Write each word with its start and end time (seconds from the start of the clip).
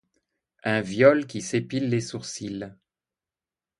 Un 0.63 0.81
viol 0.81 1.27
qui 1.27 1.43
s'épile 1.43 1.87
les 1.91 2.01
sourcils. 2.01 2.65